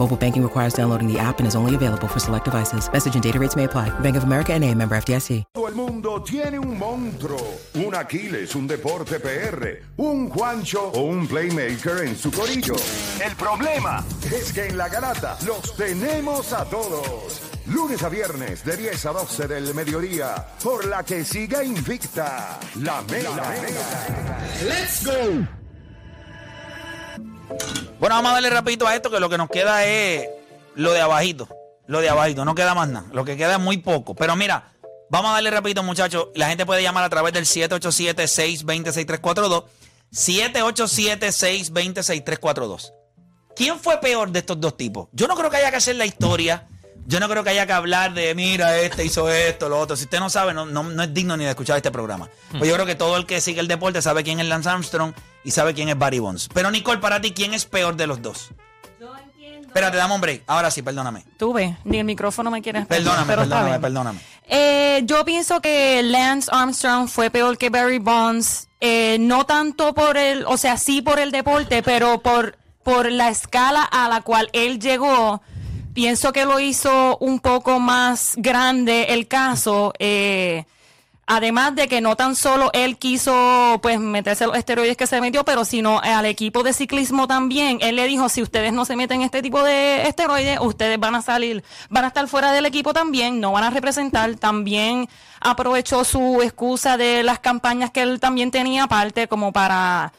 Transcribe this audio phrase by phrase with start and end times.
[0.00, 2.90] Mobile banking requires downloading the app and is only available for select devices.
[2.90, 3.90] Message and data rates may apply.
[4.00, 5.44] Bank of America and a member FDIC.
[5.52, 7.38] Todo el mundo tiene un monstruo,
[7.74, 12.76] un Aquiles, un Deporte PR, un Juancho o un Playmaker en su corillo.
[13.22, 17.42] El problema es que en la garata los tenemos a todos.
[17.66, 23.02] Lunes a viernes de 10 a 12 del mediodía, por la que siga invicta la
[23.02, 23.52] Mega.
[24.64, 25.46] Let's go.
[28.00, 30.26] Bueno, vamos a darle rapidito a esto, que lo que nos queda es
[30.74, 31.46] lo de abajito.
[31.86, 33.06] Lo de abajito, no queda más nada.
[33.12, 34.14] Lo que queda es muy poco.
[34.14, 34.72] Pero mira,
[35.10, 36.28] vamos a darle rapidito, muchachos.
[36.34, 39.64] La gente puede llamar a través del 787-620-6342.
[40.12, 42.94] 787-620-6342.
[43.54, 45.08] ¿Quién fue peor de estos dos tipos?
[45.12, 46.69] Yo no creo que haya que hacer la historia.
[47.10, 49.96] Yo no creo que haya que hablar de, mira, este hizo esto, lo otro.
[49.96, 52.28] Si usted no sabe, no, no, no es digno ni de escuchar este programa.
[52.56, 55.12] Pues yo creo que todo el que sigue el deporte sabe quién es Lance Armstrong
[55.42, 56.48] y sabe quién es Barry Bonds.
[56.54, 58.52] Pero Nicole, para ti, ¿quién es peor de los dos?
[59.60, 60.42] Espérate, dame un break.
[60.46, 61.24] Ahora sí, perdóname.
[61.36, 64.20] Tuve, ni el micrófono me quiere Perdóname, pero perdóname, perdóname.
[64.48, 70.16] Eh, yo pienso que Lance Armstrong fue peor que Barry Bonds, eh, no tanto por
[70.16, 74.48] el, o sea, sí por el deporte, pero por, por la escala a la cual
[74.52, 75.40] él llegó.
[75.94, 79.92] Pienso que lo hizo un poco más grande el caso.
[79.98, 80.64] eh,
[81.32, 85.44] Además de que no tan solo él quiso pues meterse los esteroides que se metió,
[85.44, 87.78] pero sino al equipo de ciclismo también.
[87.82, 91.22] Él le dijo, si ustedes no se meten este tipo de esteroides, ustedes van a
[91.22, 94.34] salir, van a estar fuera del equipo también, no van a representar.
[94.34, 95.08] También
[95.40, 100.12] aprovechó su excusa de las campañas que él también tenía aparte como para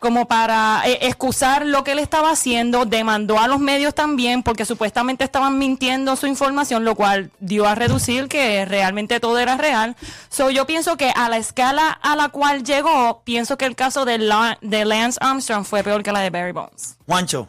[0.00, 4.64] como para eh, excusar lo que él estaba haciendo, demandó a los medios también porque
[4.64, 9.94] supuestamente estaban mintiendo su información, lo cual dio a reducir que realmente todo era real.
[10.30, 14.04] So, yo pienso que a la escala a la cual llegó, pienso que el caso
[14.06, 16.96] de, La- de Lance Armstrong fue peor que la de Barry Bonds.
[17.06, 17.48] Juancho,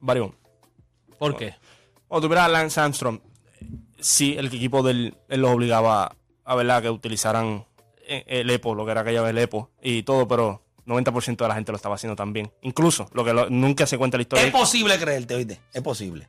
[0.00, 0.34] Varión.
[1.18, 1.54] ¿Por qué?
[2.08, 3.20] Cuando tuviera a Lance Armstrong,
[4.00, 6.12] sí, el equipo del él los obligaba
[6.44, 7.64] a verdad que utilizaran
[8.06, 11.48] eh, el EPO, lo que era aquella vez el EPO y todo, pero 90% de
[11.48, 12.50] la gente lo estaba haciendo también.
[12.62, 14.46] Incluso, lo que lo- nunca se cuenta en la historia.
[14.46, 15.60] es posible creerte, oíste.
[15.72, 16.26] Es posible.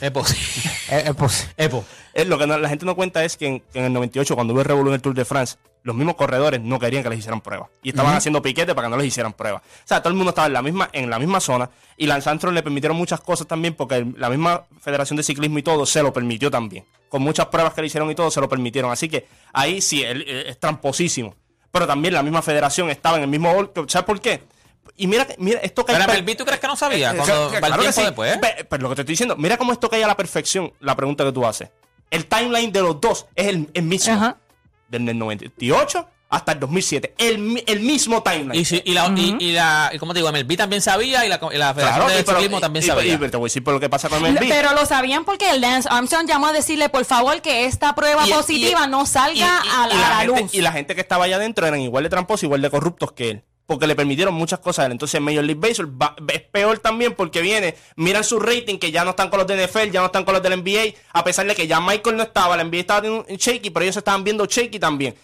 [0.00, 0.42] Es posible.
[0.90, 1.70] Es, es posi- Es
[2.14, 4.34] Eh, lo que no- la gente no cuenta es que en, que en el 98,
[4.34, 7.08] cuando hubo el revolú en el Tour de France, los mismos corredores no querían que
[7.10, 7.68] les hicieran pruebas.
[7.82, 9.62] Y estaban haciendo piquete para que no les hicieran pruebas.
[9.62, 11.70] O sea, todo el mundo estaba en la misma, en la misma zona.
[11.96, 15.58] Y Lance Armstrong le permitieron muchas cosas también, porque el- la misma Federación de Ciclismo
[15.58, 16.84] y todo se lo permitió también.
[17.08, 18.90] Con muchas pruebas que le hicieron y todo, se lo permitieron.
[18.90, 21.34] Así que ahí sí, él, eh, es tramposísimo.
[21.78, 23.82] Pero también la misma federación estaba en el mismo golpe.
[23.88, 24.42] ¿Sabes por qué?
[24.96, 27.12] Y mira, que- mira esto que hay Pero per- Melvin, ¿tú crees que no sabía?
[27.12, 28.06] eh, Cuando claro- va el claro que tiempo sí.
[28.06, 28.34] después.
[28.34, 28.38] ¿eh?
[28.40, 30.96] Pe- Pero lo que te estoy diciendo, mira cómo esto cae a la perfección, la
[30.96, 31.70] pregunta que tú haces.
[32.10, 34.12] El timeline de los dos es el, el mismo.
[34.14, 34.38] Ajá.
[34.88, 37.14] Desde el 98 hasta el 2007.
[37.18, 38.54] El, mi- el mismo timeline.
[38.54, 41.28] Y, si- y la, y, y la, y como te digo, MLB también sabía y
[41.28, 43.14] la, y la Federación Claro, de y pero- Ciclismo también sabía.
[43.14, 44.48] y- pero te voy a decir por lo que pasa con MLB.
[44.48, 48.30] Pero lo sabían porque Lance Armstrong llamó a decirle, por favor, que esta prueba Y-
[48.32, 50.54] positiva y- no salga y- y- a, y a la, gente, luz.
[50.54, 53.30] Y la gente que estaba allá adentro eran igual de tramposos, igual de corruptos que
[53.30, 53.44] él.
[53.64, 54.92] Porque le permitieron muchas cosas a él.
[54.92, 59.04] Entonces, Major League Baseball va- es peor también porque viene, miran su rating, que ya
[59.04, 61.46] no están con los de NFL, ya no están con los del NBA, a pesar
[61.46, 64.24] de que ya Michael no estaba, la NBA estaba teniendo un shaky, pero ellos estaban
[64.24, 65.14] viendo shaky también.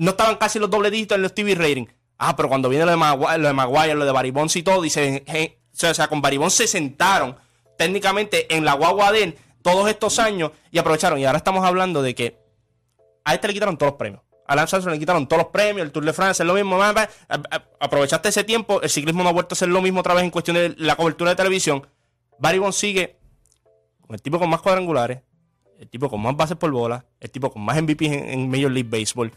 [0.00, 1.84] No estaban casi los doble dígitos en los TV rating.
[2.16, 4.62] Ah, pero cuando viene lo de Maguire, lo de, Maguire, lo de Barry Bonds y
[4.62, 7.36] todo, dice, hey, o sea, con Barry Bonds se sentaron
[7.76, 11.18] técnicamente en la guagua de todos estos años y aprovecharon.
[11.18, 12.38] Y ahora estamos hablando de que
[13.26, 14.22] a este le quitaron todos los premios.
[14.46, 16.78] A Lance Armstrong le quitaron todos los premios, el Tour de France es lo mismo.
[17.78, 20.30] Aprovechaste ese tiempo, el ciclismo no ha vuelto a ser lo mismo otra vez en
[20.30, 21.86] cuestión de la cobertura de televisión.
[22.38, 23.18] Barry sigue
[24.06, 25.20] con el tipo con más cuadrangulares,
[25.78, 28.70] el tipo con más bases por bola, el tipo con más MVP en, en Major
[28.70, 29.30] League Baseball.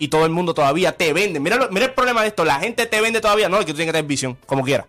[0.00, 1.38] Y todo el mundo todavía te vende.
[1.40, 3.76] Mira, mira el problema de esto, la gente te vende todavía, no, es que tú
[3.76, 4.88] tienes que tener visión, como quiera.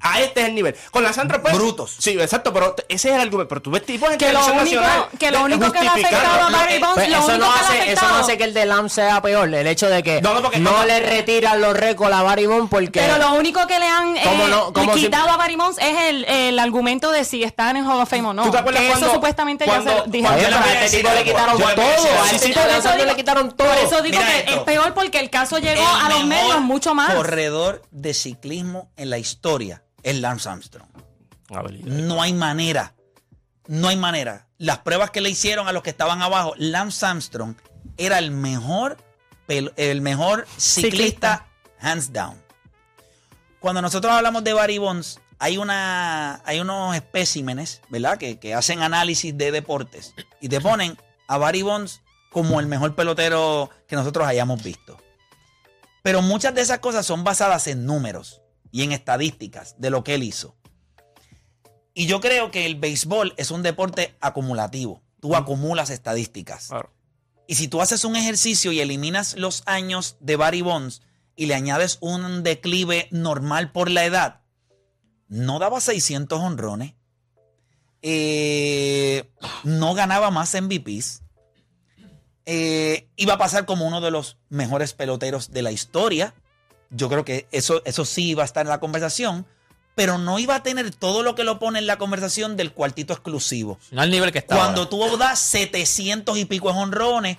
[0.00, 0.76] A este es el nivel.
[0.90, 1.96] Con la Sandra pues, Brutos.
[1.98, 3.48] Sí, exacto, pero ese es el argumento.
[3.48, 5.92] Pero tú ves tipos en Que lo único, nacional, que lo único que le ha
[5.92, 8.16] afectado a Barry Bonds, Pues lo eso, único no que le ha hace, eso no
[8.16, 9.52] hace que el de Lam sea peor.
[9.52, 12.46] El hecho de que No, no, no, porque- no, le retiran los récords a Barry
[12.46, 13.00] Bonds porque.
[13.00, 14.72] Pero lo único que le han eh, ¿Cómo no?
[14.72, 18.00] ¿Cómo si- quitado a Barry Bonds es el, el argumento de si está en Hall
[18.00, 18.44] of Fame o no.
[18.44, 20.98] ¿Tú te acuerdas que cuando- eso supuestamente cuando- ya se pero voy a a este
[20.98, 21.68] tipo le quitaron todo.
[21.68, 23.68] A este tipo por de eso Alessandro digo- le quitaron todo.
[23.68, 27.14] Por eso digo que es peor porque el caso llegó a los medios mucho más.
[27.14, 30.88] Corredor de ciclismo en la historia es Lance Armstrong.
[31.84, 32.94] No hay manera.
[33.66, 34.46] No hay manera.
[34.56, 37.56] Las pruebas que le hicieron a los que estaban abajo, Lance Armstrong
[37.96, 38.98] era el mejor,
[39.48, 41.48] el mejor ciclista,
[41.80, 42.40] hands down.
[43.58, 48.16] Cuando nosotros hablamos de Barry Bonds, hay, una, hay unos especímenes, ¿verdad?
[48.16, 52.00] Que, que hacen análisis de deportes y te ponen a Barry Bonds
[52.30, 54.98] como el mejor pelotero que nosotros hayamos visto.
[56.04, 60.14] Pero muchas de esas cosas son basadas en números y en estadísticas de lo que
[60.14, 60.56] él hizo.
[61.94, 65.02] Y yo creo que el béisbol es un deporte acumulativo.
[65.20, 66.68] Tú acumulas estadísticas.
[66.68, 66.92] Claro.
[67.46, 71.02] Y si tú haces un ejercicio y eliminas los años de Barry Bonds
[71.36, 74.40] y le añades un declive normal por la edad,
[75.28, 76.94] no daba 600 honrones.
[78.02, 79.30] Eh,
[79.64, 81.22] no ganaba más MVPs.
[82.46, 86.34] Eh, iba a pasar como uno de los mejores peloteros de la historia.
[86.90, 89.46] Yo creo que eso, eso sí iba a estar en la conversación,
[89.94, 93.12] pero no iba a tener todo lo que lo pone en la conversación del cuartito
[93.12, 93.78] exclusivo.
[93.90, 94.56] No al nivel que está.
[94.56, 95.10] Cuando ahora.
[95.10, 97.38] tú das 700 y pico de honrones,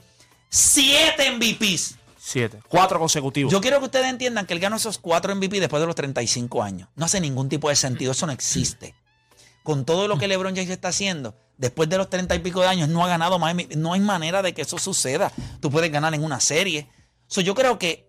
[0.49, 1.95] 7 MVPs.
[2.17, 2.59] Siete.
[2.67, 3.53] Cuatro consecutivos.
[3.53, 6.61] Yo quiero que ustedes entiendan que él ganó esos 4 MVP después de los 35
[6.61, 6.89] años.
[6.95, 8.95] No hace ningún tipo de sentido, eso no existe.
[9.63, 12.67] Con todo lo que LeBron James está haciendo, después de los 30 y pico de
[12.67, 13.53] años, no ha ganado más.
[13.53, 13.77] MVP.
[13.77, 15.31] No hay manera de que eso suceda.
[15.61, 16.89] Tú puedes ganar en una serie.
[17.27, 18.06] So, yo creo que,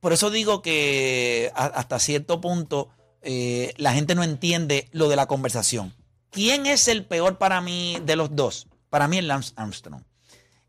[0.00, 2.88] por eso digo que a- hasta cierto punto
[3.22, 5.94] eh, la gente no entiende lo de la conversación.
[6.30, 8.68] ¿Quién es el peor para mí de los dos?
[8.90, 10.02] Para mí es Lance Armstrong.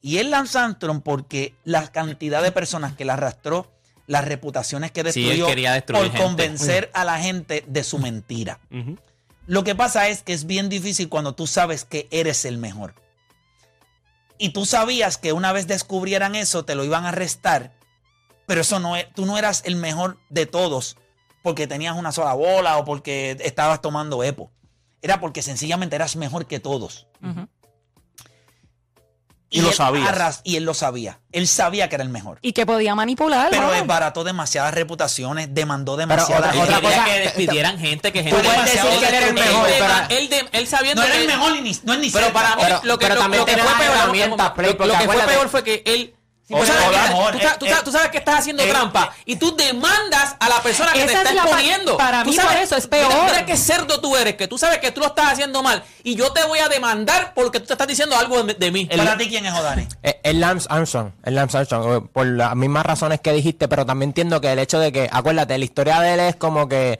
[0.01, 3.71] Y es Lance Armstrong porque la cantidad de personas que la arrastró,
[4.07, 6.17] las reputaciones que Sí, destruyó destruir por gente.
[6.23, 8.59] convencer a la gente de su mentira.
[9.45, 12.95] Lo que pasa es que es bien difícil cuando tú sabes que eres el mejor.
[14.37, 17.73] Y tú sabías que una vez descubrieran eso, te lo iban a arrestar.
[18.49, 20.97] Pero eso no es, tú no eras el mejor de todos
[21.43, 24.49] porque tenías una sola bola o porque estabas tomando EPO.
[25.03, 27.05] Era porque sencillamente eras mejor que todos.
[29.51, 29.69] Y lo
[30.07, 31.19] arras- y él lo sabía.
[31.31, 32.39] Él sabía que era el mejor.
[32.41, 33.49] Y que podía manipular.
[33.51, 38.35] Pero desbarató demasiadas reputaciones, demandó otra- demasiadas otra quería cosa- que despidieran gente, que gente.
[38.35, 41.07] Tú puedes decir que él era el mejor, él, pero- él, de- él sabiendo No
[41.07, 43.21] era el mejor ni, no es ni Pero para mí, Pero- lo que, pero lo-
[43.21, 46.15] también lo que fue peor, Play, lo- que fue peor fue que él.
[46.49, 48.17] Sí, o pero sea, es que mejor, tú, sa- eh, tú sa- tú sabes que
[48.17, 51.37] estás haciendo eh, trampa y tú demandas a la persona que te Esa está es
[51.37, 51.95] exponiendo.
[51.95, 53.23] para Tú mí sabes- por eso es mira- peor.
[53.25, 56.15] Mira, qué cerdo tú eres, que tú sabes que tú lo estás haciendo mal y
[56.15, 58.85] yo te voy a demandar porque tú te estás diciendo algo de, de mí.
[58.87, 59.87] ¿Para ti quién es Odani?
[60.01, 63.85] Eh, El Lance Armstrong, el Lance Armstrong, eh, por las mismas razones que dijiste, pero
[63.85, 66.99] también entiendo que el hecho de que, acuérdate, la historia de él es como que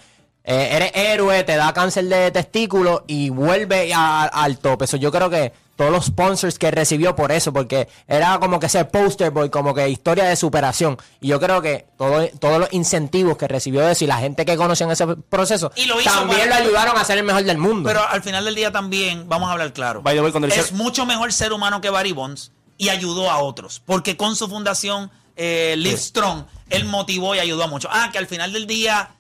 [0.51, 4.85] eh, eres héroe, te da cáncer de testículo y vuelve a- al tope.
[4.85, 8.65] Eso yo creo que todos los sponsors que recibió por eso, porque era como que
[8.65, 10.97] ese poster boy, como que historia de superación.
[11.21, 14.43] Y yo creo que todo- todos los incentivos que recibió de eso y la gente
[14.43, 17.43] que conoció en ese proceso Y lo hizo también lo ayudaron a ser el mejor
[17.43, 17.87] del mundo.
[17.87, 20.01] Pero al final del día también, vamos a hablar claro.
[20.01, 23.29] By the way, cuando le es mucho mejor ser humano que Barry Bonds y ayudó
[23.31, 23.81] a otros.
[23.85, 25.11] Porque con su fundación
[25.41, 27.89] eh, Live Strong, él motivó y ayudó a muchos.
[27.93, 29.11] Ah, que al final del día.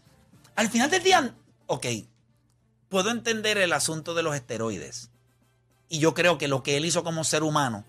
[0.59, 1.33] Al final del día.
[1.67, 1.85] Ok.
[2.89, 5.09] Puedo entender el asunto de los esteroides.
[5.87, 7.85] Y yo creo que lo que él hizo como ser humano,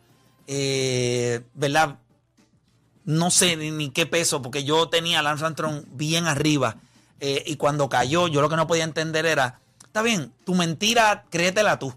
[0.46, 1.98] eh, ¿verdad?
[3.04, 6.76] No sé ni, qué peso, porque yo tenía a Lance Armstrong bien arriba.
[7.18, 11.24] eh, y cuando cayó, yo lo que no podía entender era, está bien, tu mentira,
[11.28, 11.92] créetela tú.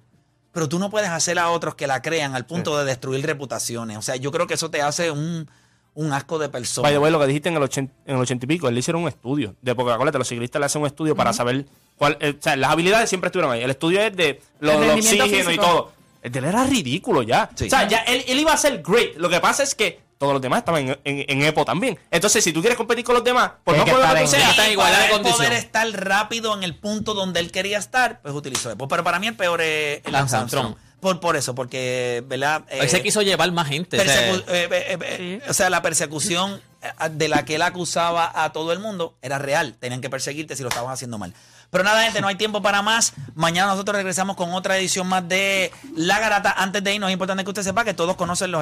[0.54, 3.98] Pero tú no puedes hacer a otros que la crean al punto de destruir reputaciones.
[3.98, 5.48] O sea, yo creo que eso te hace un,
[5.96, 6.84] un asco de persona.
[6.88, 8.74] By the way, lo que dijiste en el, 80, en el 80 y pico, él
[8.74, 9.56] le hicieron un estudio.
[9.62, 11.66] De porque acuérdate, los ciclistas le hacen un estudio para saber
[11.98, 12.18] cuál.
[12.20, 13.62] eh, o sea, las habilidades siempre estuvieron ahí.
[13.62, 15.92] El estudio es de lo, El oxígeno y todo.
[16.22, 17.50] El de él era ridículo ya.
[17.56, 17.66] Sí.
[17.66, 19.16] O sea, ya él, él iba a ser great.
[19.18, 22.00] Lo que pasa es que todos los demás estaban en, en, en EPO también.
[22.10, 24.42] Entonces, si tú quieres competir con los demás, por Tienes no que poder estar en-
[24.42, 25.36] sea, está en igualdad de condición.
[25.38, 28.88] poder estar rápido en el punto donde él quería estar, pues utilizó Epo.
[28.88, 30.66] Pero para mí el peor es Lance Armstrong.
[30.68, 30.76] Armstrong.
[31.04, 32.64] Por, por eso, porque, ¿verdad?
[32.70, 34.00] Él se Eh, quiso llevar más gente.
[34.00, 38.32] o sea, eh, eh, eh, O sea, la persecución eh, de la que él acusaba
[38.44, 39.76] a todo el mundo era real.
[39.80, 41.34] Tenían que perseguirte si lo estabas haciendo mal.
[41.70, 43.14] Pero nada, gente, no hay tiempo para más.
[43.34, 46.54] Mañana nosotros regresamos con otra edición más de La Garata.
[46.56, 48.62] Antes de irnos, es importante que usted sepa que todos conocen los